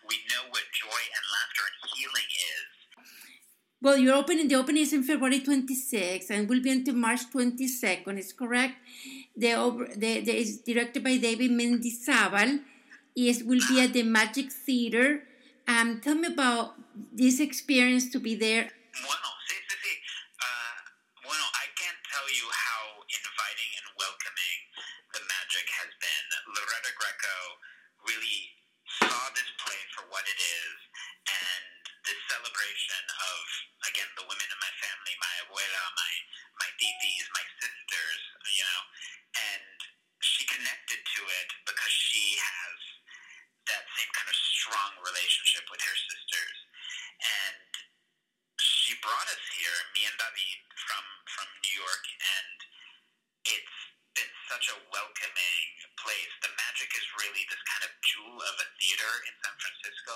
We 0.07 0.17
know 0.31 0.43
what 0.55 0.67
joy 0.71 1.03
and 1.03 1.25
laughter 1.35 1.65
and 1.67 1.79
healing 1.99 2.31
is. 2.31 2.71
Well, 3.83 3.99
your 3.99 4.15
opening, 4.15 4.47
the 4.47 4.55
opening 4.55 4.83
is 4.83 4.93
in 4.93 5.03
February 5.03 5.41
26th 5.41 6.31
and 6.31 6.49
will 6.49 6.63
be 6.63 6.71
until 6.71 6.95
March 6.95 7.29
22nd. 7.35 8.17
Is 8.17 8.33
correct? 8.33 8.77
The, 9.37 9.51
the, 9.97 10.21
the 10.21 10.37
is 10.37 10.61
directed 10.61 11.03
by 11.03 11.17
David 11.17 11.51
Mendizabal. 11.51 12.61
It 13.17 13.45
will 13.45 13.61
be 13.69 13.81
at 13.81 13.93
the 13.93 14.05
Magic 14.05 14.53
Theater. 14.53 15.25
Um, 15.67 16.01
tell 16.01 16.15
me 16.15 16.29
about 16.29 16.75
this 17.13 17.41
experience 17.41 18.09
to 18.11 18.21
be 18.21 18.37
there 18.37 18.71
sí, 19.49 19.57
sí, 19.69 19.77
sí. 19.83 19.95
Uh, 20.39 20.79
bueno, 21.25 21.45
I 21.59 21.67
can't 21.75 22.03
tell 22.07 22.29
you 22.31 22.47
how 22.47 22.81
inviting 23.03 23.73
and 23.83 23.89
welcoming 23.99 24.59
the 25.15 25.23
magic 25.27 25.67
has 25.83 25.91
been. 25.99 26.27
Loretta 26.55 26.93
Greco 26.97 27.37
really 28.07 28.41
saw 29.03 29.23
this 29.35 29.51
play 29.63 29.81
for 29.97 30.05
what 30.13 30.25
it 30.29 30.39
is, 30.39 30.77
and 31.29 31.65
this 32.05 32.19
celebration 32.29 33.03
of, 33.07 33.43
again, 33.89 34.11
the 34.19 34.27
women 34.27 34.49
in 34.49 34.59
my 34.59 34.73
family, 34.83 35.15
my 35.23 35.35
abuela, 35.47 35.83
my, 35.95 36.13
my 36.61 36.71
titis, 36.81 37.27
my 37.33 37.47
sisters, 37.63 38.23
you 38.59 38.65
know, 38.67 38.83
and 39.39 39.77
she 40.21 40.43
connected 40.47 41.01
to 41.03 41.21
it 41.23 41.49
because 41.67 41.93
she 41.95 42.37
has 42.39 42.77
that 43.71 43.85
same 43.95 44.11
kind 44.11 44.29
of 44.29 44.35
strong 44.35 44.93
relationship 45.07 45.63
with 45.71 45.79
her 45.79 45.97
sisters. 46.11 46.59
And 47.23 47.71
she 48.59 48.99
brought 48.99 49.29
us 49.31 49.45
here, 49.55 49.79
me 49.95 50.03
and 50.11 50.19
David 50.19 50.59
from 50.93 51.07
from 51.25 51.49
New 51.65 51.77
York, 51.81 52.05
and 52.21 52.57
it's 53.49 53.79
been 54.13 54.33
such 54.53 54.69
a 54.69 54.77
welcoming 54.93 55.65
place. 55.97 56.33
The 56.45 56.53
magic 56.53 56.93
is 56.93 57.07
really 57.17 57.43
this 57.49 57.63
kind 57.65 57.85
of 57.89 57.93
jewel 58.05 58.37
of 58.37 58.57
a 58.61 58.69
theater 58.77 59.13
in 59.25 59.35
San 59.41 59.57
Francisco. 59.57 60.15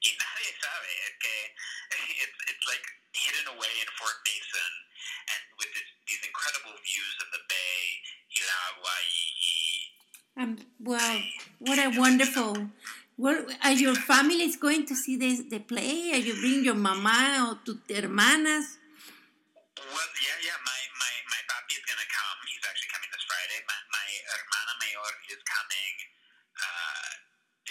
Y 0.00 0.16
nadie 0.16 0.52
sabe 0.56 0.92
que 1.20 1.36
it's 2.24 2.38
it's 2.48 2.64
like 2.64 2.84
hidden 3.12 3.52
away 3.52 3.72
in 3.84 3.88
Fort 4.00 4.16
Mason, 4.24 4.72
and 5.28 5.42
with 5.60 5.70
this, 5.76 5.88
these 6.08 6.24
incredible 6.24 6.72
views 6.80 7.16
of 7.20 7.28
the 7.36 7.42
bay, 7.44 7.80
y 8.32 8.40
la 8.48 8.56
agua, 8.72 8.96
Um, 10.36 10.58
well, 10.82 11.18
what 11.60 11.78
a 11.78 11.94
wonderful. 11.94 12.74
Well, 13.16 13.46
are 13.62 13.78
your 13.78 13.94
family 13.94 14.42
is 14.42 14.56
going 14.56 14.84
to 14.90 14.96
see 14.96 15.14
this, 15.14 15.46
the 15.46 15.60
play? 15.60 16.10
Are 16.10 16.18
you 16.18 16.34
bring 16.34 16.64
your 16.64 16.74
mama 16.74 17.46
or 17.46 17.62
tu 17.62 17.78
hermanas? 17.86 18.82
Well, 19.74 20.10
yeah, 20.22 20.38
yeah. 20.46 20.58
My 20.62 20.80
my 21.02 21.14
my 21.34 21.40
papi 21.50 21.74
is 21.74 21.84
gonna 21.84 22.06
come. 22.06 22.38
He's 22.46 22.62
actually 22.62 22.90
coming 22.94 23.10
this 23.10 23.26
Friday. 23.26 23.58
My 23.66 23.78
my 23.90 24.03
hermana 24.30 24.74
mayor 24.82 25.10
is 25.32 25.40
coming 25.46 25.94
uh, 26.58 27.10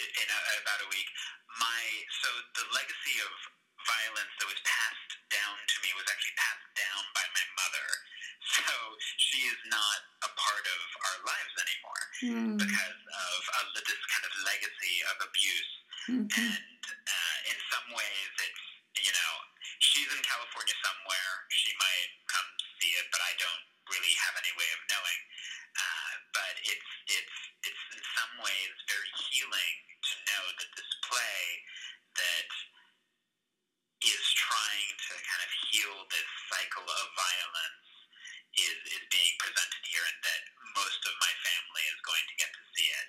in 0.00 0.28
a, 0.28 0.38
about 0.62 0.80
a 0.84 0.88
week. 0.90 1.08
My 1.60 1.82
so 2.22 2.28
the 2.58 2.66
legacy 2.74 3.16
of 3.24 3.32
violence 3.84 4.32
that 4.40 4.48
was 4.48 4.60
passed 4.64 5.12
down 5.30 5.56
to 5.56 5.76
me 5.84 5.90
was 5.96 6.06
actually 6.08 6.36
passed 6.38 6.68
down 6.76 7.02
by 7.14 7.24
my 7.34 7.44
mother. 7.58 7.88
So 8.44 8.74
she 9.18 9.46
is 9.48 9.60
not 9.68 9.98
a 10.26 10.30
part 10.36 10.64
of 10.64 10.80
our 11.08 11.18
lives 11.26 11.54
anymore 11.58 12.04
Mm, 12.22 12.56
because 12.56 13.00
of 13.04 13.40
uh, 13.58 13.66
this 13.84 14.02
kind 14.08 14.24
of 14.24 14.32
legacy 14.46 14.96
of 15.12 15.16
abuse 15.28 15.72
mhm. 16.08 16.24
and 16.30 16.82
uh, 16.88 17.38
in 17.50 17.58
some 17.68 17.86
ways 17.90 18.30
it's 18.38 18.64
you 19.02 19.12
know 19.12 19.32
she's 19.82 20.06
in 20.08 20.22
California 20.22 20.72
somewhere 20.80 21.32
she 21.50 21.74
might 21.76 22.10
come 22.30 22.48
see 22.78 22.94
it 22.96 23.10
but 23.10 23.18
I 23.18 23.34
don't 23.36 23.64
really 23.90 24.14
have 24.24 24.34
any 24.40 24.52
way 24.56 24.68
of 24.72 24.80
knowing 24.88 25.20
uh, 25.74 26.12
but 26.32 26.54
it's 26.64 26.90
it's 27.12 27.36
it's 27.66 27.84
in 27.98 28.02
some 28.14 28.32
ways 28.40 28.72
very 28.86 29.10
healing 29.28 29.74
to 30.54 30.62
know 30.62 30.70
that 30.70 30.76
this 30.78 30.92
play 31.10 31.42
that 32.14 32.48
is 34.04 34.24
trying 34.38 34.90
to 34.94 35.12
kind 35.18 35.42
of 35.42 35.50
heal 35.72 35.94
this 36.12 36.30
cycle 36.46 36.86
of 36.86 37.06
violence 37.18 37.88
is, 38.54 38.78
is 38.94 39.04
being 39.10 39.34
presented 39.40 39.82
here 39.88 40.04
and 40.04 40.20
that 40.22 40.42
most 40.78 41.00
of 41.08 41.14
my 41.18 41.32
family 41.42 41.84
is 41.90 42.00
going 42.06 42.26
to 42.30 42.34
get 42.38 42.50
to 42.54 42.62
see 42.70 42.86
it. 42.86 43.08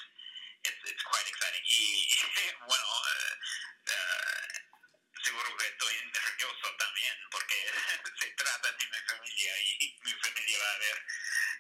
It's, 0.65 0.81
it's 0.89 1.05
quite 1.05 1.27
exciting. 1.29 1.61
Y, 1.69 1.85
bueno, 2.69 2.89
uh, 2.89 3.33
uh, 3.93 4.45
seguro 5.21 5.49
que 5.57 5.67
estoy 5.69 5.93
nervioso 6.09 6.67
también 6.81 7.15
porque 7.29 7.57
se 8.21 8.29
trata 8.33 8.71
de 8.73 8.85
mi 8.89 8.99
familia 9.05 9.53
y 9.61 9.99
mi 10.01 10.13
familia 10.17 10.57
va 10.57 10.71
a 10.73 10.79
ver, 10.79 10.97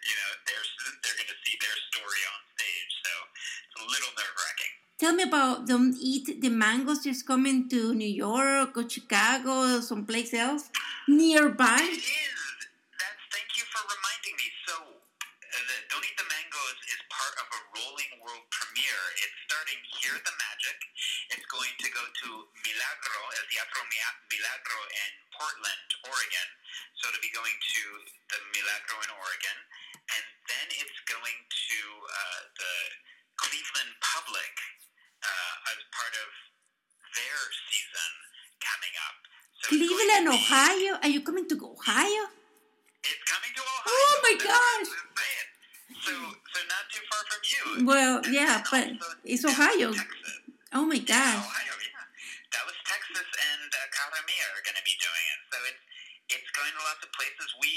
you 0.01 0.15
know, 0.15 0.31
they're, 0.49 0.67
they're 1.05 1.17
going 1.21 1.29
to 1.29 1.39
see 1.45 1.57
their 1.61 1.77
story 1.93 2.21
on 2.33 2.41
stage. 2.57 2.93
So 3.05 3.13
it's 3.29 3.81
a 3.81 3.85
little 3.85 4.15
wracking. 4.17 4.34
Tell 5.05 5.13
me 5.13 5.29
about 5.29 5.69
don't 5.69 5.93
eat 6.01 6.41
the 6.41 6.49
mangoes 6.49 7.05
just 7.05 7.29
coming 7.29 7.69
to 7.69 7.93
New 7.93 8.09
York 8.09 8.73
or 8.73 8.89
Chicago 8.89 9.77
or 9.77 9.85
someplace 9.85 10.33
else 10.33 10.73
nearby. 11.05 11.77
It 11.77 12.01
is. 12.01 12.41
That's, 12.97 13.21
thank 13.29 13.53
you 13.53 13.69
for 13.69 13.85
reminding 13.85 14.33
me. 14.33 14.49
So, 14.65 14.73
uh, 14.81 15.61
the 15.61 15.77
Don't 15.93 16.01
Eat 16.01 16.17
the 16.17 16.25
Mangoes 16.25 16.79
is 16.89 16.97
part 17.13 17.37
of 17.37 17.45
a 17.53 17.61
rolling 17.77 18.17
world 18.17 18.49
premiere. 18.49 19.05
It's 19.21 19.37
starting 19.45 19.77
here 20.01 20.17
the 20.25 20.33
Magic. 20.41 20.77
It's 21.37 21.47
going 21.53 21.75
to 21.85 21.87
go 21.93 22.01
to 22.01 22.49
Milagro, 22.65 23.21
El 23.37 23.45
Teatro 23.53 23.85
Milagro 23.85 24.81
in 24.89 25.11
Portland, 25.37 25.89
Oregon. 26.09 26.49
So, 26.97 27.13
to 27.13 27.19
be 27.21 27.29
going 27.29 27.53
to 27.53 27.83
the 28.33 28.41
Milagro 28.57 29.05
in 29.05 29.13
Oregon. 29.13 29.57
And 30.17 30.25
then 30.49 30.67
it's 30.81 30.97
going 31.05 31.39
to 31.45 31.79
uh, 32.09 32.41
the 32.57 32.73
Cleveland 33.37 33.93
Public 34.01 34.55
uh, 35.25 35.71
as 35.73 35.79
part 35.91 36.13
of 36.21 36.27
their 37.17 37.39
season 37.69 38.11
coming 38.61 38.95
up. 39.09 39.17
So 39.61 39.65
it's 39.73 39.81
going 39.81 39.81
to 39.81 39.87
Cleveland, 39.89 40.25
be- 40.29 40.35
Ohio. 40.37 40.91
Are 41.01 41.11
you 41.11 41.21
coming 41.25 41.45
to 41.49 41.55
Ohio? 41.57 42.23
It's 43.05 43.23
coming 43.29 43.53
to 43.53 43.61
Ohio. 43.61 43.85
Oh 43.89 44.13
my 44.25 44.33
That's 44.37 44.45
gosh. 44.49 44.89
So, 46.05 46.13
so 46.13 46.59
not 46.69 46.85
too 46.93 47.01
far 47.09 47.21
from 47.29 47.41
you. 47.49 47.61
Well, 47.85 48.15
And 48.25 48.33
yeah, 48.33 48.61
but 48.69 48.93
it's 49.25 49.45
Ohio. 49.45 49.93
Texas. 49.93 50.33
Oh 50.73 50.85
my 50.85 51.01
Yeah. 51.01 51.41
Ohio, 51.41 51.75
yeah. 51.81 52.05
Dallas, 52.53 52.77
Texas, 52.85 53.25
and 53.25 53.69
uh, 53.73 53.79
Cara 53.93 54.21
Mía 54.29 54.45
are 54.53 54.61
going 54.65 54.77
to 54.77 54.85
be 54.85 54.93
doing 55.01 55.25
it. 55.33 55.39
So 55.49 55.57
it's 55.69 55.81
it's 56.37 56.49
going 56.57 56.73
to 56.73 56.81
lots 56.85 57.01
of 57.05 57.09
places. 57.13 57.47
We 57.61 57.73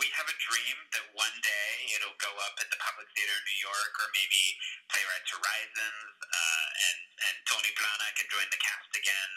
we 0.00 0.06
have 0.18 0.26
a 0.26 0.36
dream 0.42 0.76
that 0.94 1.04
one 1.14 1.36
day 1.42 1.70
it'll 1.96 2.18
go 2.18 2.30
up 2.46 2.54
at 2.58 2.68
the 2.70 2.78
Public 2.82 3.06
Theater 3.14 3.34
in 3.34 3.44
New 3.46 3.60
York, 3.62 3.92
or 4.02 4.06
maybe 4.14 4.42
Playwrights 4.90 5.30
Horizons, 5.30 6.14
uh, 6.22 6.68
and 6.90 6.98
and 7.30 7.36
Tony 7.48 7.72
Plana 7.78 8.06
can 8.18 8.26
join 8.30 8.48
the 8.50 8.60
cast 8.60 8.90
again 8.98 9.32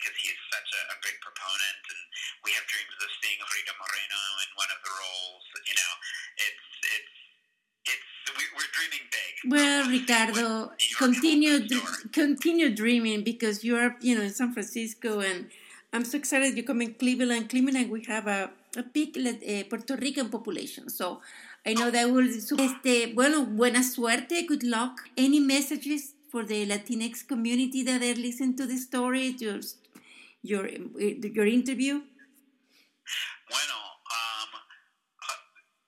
because 0.00 0.16
he's 0.22 0.38
such 0.54 0.70
a, 0.76 0.82
a 0.94 0.96
big 1.02 1.16
proponent. 1.20 1.82
And 1.90 2.02
we 2.46 2.50
have 2.56 2.64
dreams 2.70 2.94
of 2.98 3.10
seeing 3.20 3.38
Rita 3.42 3.74
Moreno 3.76 4.20
in 4.44 4.50
one 4.56 4.70
of 4.72 4.80
the 4.82 4.92
roles. 4.92 5.44
You 5.68 5.76
know, 5.76 5.92
it's 6.40 6.66
it's. 7.00 7.14
It's, 7.84 8.32
we, 8.32 8.44
we're 8.56 8.72
dreaming 8.72 9.04
big. 9.12 9.32
Well, 9.52 9.84
We'll 9.84 10.00
see 10.00 10.08
what 10.08 10.32
Ricardo, 10.32 10.72
continue 10.96 11.50
holds 11.58 11.72
in 11.72 11.78
store. 11.78 11.84
dr- 12.00 12.12
continue 12.12 12.74
dreaming 12.74 13.24
because 13.24 13.62
you 13.62 13.76
are, 13.76 13.94
you 14.00 14.16
know, 14.16 14.22
in 14.24 14.32
San 14.32 14.54
Francisco, 14.54 15.20
and 15.20 15.50
I'm 15.94 16.04
so 16.04 16.18
excited 16.18 16.56
you 16.56 16.64
come 16.64 16.82
in 16.82 16.94
Cleveland. 16.94 17.48
Cleveland, 17.48 17.88
we 17.88 18.02
have 18.08 18.26
a, 18.26 18.50
a 18.76 18.82
big 18.82 19.16
uh, 19.16 19.62
Puerto 19.70 19.94
Rican 19.94 20.28
population, 20.28 20.90
so 20.90 21.20
I 21.64 21.74
know 21.74 21.88
that 21.88 22.10
will. 22.10 22.26
Este, 22.26 23.14
bueno, 23.14 23.46
buena 23.46 23.84
suerte, 23.84 24.44
good 24.44 24.64
luck. 24.64 25.08
Any 25.16 25.38
messages 25.38 26.14
for 26.32 26.42
the 26.44 26.66
Latinx 26.66 27.28
community 27.28 27.84
that 27.84 28.02
are 28.02 28.20
listening 28.20 28.56
to 28.56 28.66
the 28.66 28.76
story, 28.76 29.36
your 29.38 29.60
your 30.42 30.66
your 30.66 31.46
interview? 31.46 32.02
Bueno, 33.48 33.78
um, 34.18 34.50
uh, 35.22 35.38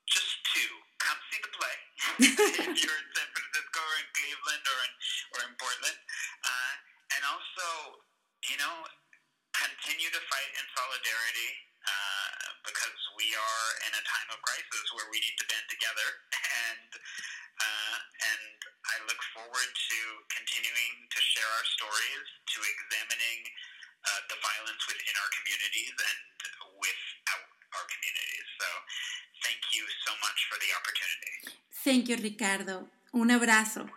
just 0.07 0.38
two. 0.54 0.70
Come 1.02 1.18
see 1.31 1.40
the 1.42 1.50
play 1.59 1.76
if 2.70 2.78
you're 2.78 3.00
in 3.02 3.11
San 3.11 3.28
Francisco 3.35 3.81
or 3.83 3.96
in 3.98 4.09
Cleveland 4.14 4.64
or 4.70 4.78
in 4.87 4.92
or 5.35 5.40
in 5.50 5.52
Portland, 5.59 5.98
uh, 6.46 6.74
and 7.11 7.22
also, 7.26 7.66
you 8.46 8.57
know, 8.62 8.87
continue 9.66 10.11
to 10.14 10.22
fight 10.31 10.50
in 10.55 10.64
solidarity 10.79 11.50
uh, 11.83 12.46
because 12.66 12.98
we 13.18 13.26
are 13.35 13.68
in 13.87 13.92
a 13.98 14.02
time 14.07 14.29
of 14.31 14.38
crisis 14.42 14.85
where 14.94 15.07
we 15.11 15.18
need 15.18 15.37
to 15.38 15.46
band 15.50 15.66
together, 15.70 16.09
and 16.70 16.90
uh, 17.57 17.96
and 18.31 18.42
I 18.62 18.96
look 19.09 19.18
forward 19.33 19.70
to 19.70 19.98
continuing 20.29 20.94
to 21.09 21.20
share 21.22 21.48
our 21.48 21.66
stories, 21.79 22.26
to 22.52 22.59
examining 22.62 23.40
uh, 24.07 24.20
the 24.31 24.38
violence 24.38 24.83
within 24.87 25.14
our 25.18 25.31
communities 25.40 25.94
and 25.96 26.20
without 26.79 27.48
our 27.74 27.87
communities. 27.88 28.46
So, 28.61 28.68
thank 29.46 29.62
you 29.72 29.85
so 30.05 30.12
much 30.20 30.38
for 30.52 30.57
the 30.61 30.70
opportunity. 30.76 31.35
Thank 31.83 32.02
you, 32.12 32.16
Ricardo. 32.20 32.92
Un 33.16 33.31
abrazo. 33.33 33.88